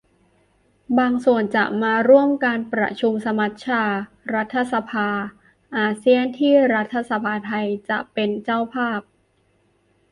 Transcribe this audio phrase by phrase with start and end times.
[0.97, 3.83] บางส่วนจะมาร่วมการประชุมสมัชชา
[4.33, 5.09] รัฐสภา
[5.77, 9.01] อาเซียน ที่รัฐสภาไทยจะเป็นเจ้าภาพ